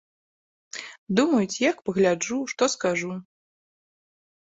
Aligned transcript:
Думаюць, 1.19 1.59
як 1.69 1.77
пагляджу, 1.91 2.39
што 2.55 2.73
скажу. 2.79 3.15